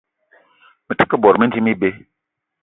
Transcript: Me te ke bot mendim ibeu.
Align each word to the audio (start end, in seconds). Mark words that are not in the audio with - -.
Me 0.87 0.95
te 1.01 1.05
ke 1.09 1.19
bot 1.23 1.39
mendim 1.43 1.71
ibeu. 1.75 1.95